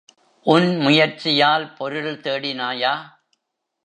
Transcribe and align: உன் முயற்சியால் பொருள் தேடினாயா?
உன் 0.45 0.77
முயற்சியால் 0.77 1.73
பொருள் 1.73 2.13
தேடினாயா? 2.21 2.93